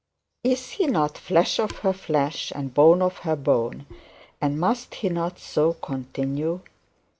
[0.43, 3.85] Is he not flesh of her flesh and bone of her bone,
[4.41, 6.61] and must he not so continue?